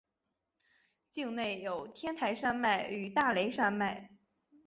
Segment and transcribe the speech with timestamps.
[1.11, 4.09] 境内有天台山脉与大雷山脉。